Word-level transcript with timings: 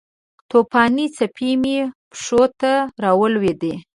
توپانې 0.49 1.05
څپې 1.15 1.51
مې 1.61 1.77
پښو 2.11 2.43
ته 2.59 2.71
راولویدې 3.03 3.73